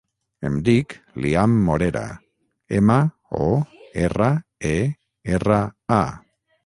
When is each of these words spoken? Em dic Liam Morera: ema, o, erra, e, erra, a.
Em 0.47 0.53
dic 0.67 0.93
Liam 1.25 1.51
Morera: 1.67 2.01
ema, 2.79 2.97
o, 3.43 3.51
erra, 4.09 4.31
e, 4.71 4.75
erra, 5.37 5.61
a. 6.01 6.05